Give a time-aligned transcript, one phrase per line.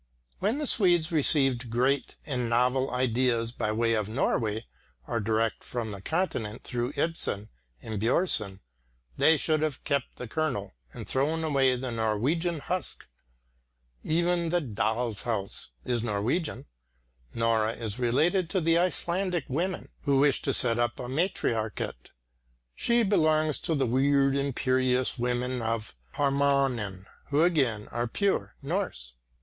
[0.39, 4.65] When the Swedes received great and novel ideas by way of Norway
[5.05, 7.49] or direct from the Continent through Ibsen
[7.83, 8.61] and Björnson,
[9.17, 13.05] they should have kept the kernel and thrown away the Norwegian husk.
[14.03, 16.65] Even the Doll's House is Norwegian.
[17.35, 22.09] Nora is related to the Icelandic women who wished to set up a matriarchate;
[22.73, 25.59] she belongs to the weird imperious women in
[26.15, 29.13] Härmännen who again are pure Norse.